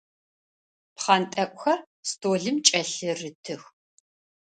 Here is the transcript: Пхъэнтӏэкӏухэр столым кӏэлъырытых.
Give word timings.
Пхъэнтӏэкӏухэр 0.95 1.77
столым 2.09 2.57
кӏэлъырытых. 2.65 3.63